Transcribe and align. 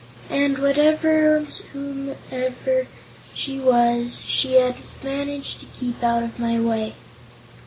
"And, 0.31 0.57
whatever 0.57 1.35
or 1.35 1.39
whomsoever 1.41 2.87
she 3.35 3.59
was, 3.59 4.23
she 4.25 4.53
has 4.53 4.73
managed 5.03 5.59
to 5.59 5.67
keep 5.67 6.03
out 6.03 6.23
of 6.23 6.39
my 6.39 6.59
way." 6.59 6.95